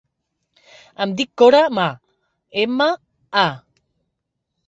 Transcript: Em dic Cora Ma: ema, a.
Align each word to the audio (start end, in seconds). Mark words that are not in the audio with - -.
Em 1.05 1.11
dic 1.19 1.29
Cora 1.41 1.59
Ma: 1.79 1.85
ema, 2.63 2.89
a. 3.45 3.47